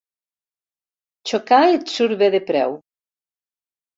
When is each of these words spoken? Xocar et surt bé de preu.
Xocar 1.31 1.59
et 1.75 1.93
surt 1.97 2.17
bé 2.21 2.31
de 2.37 2.41
preu. 2.47 2.73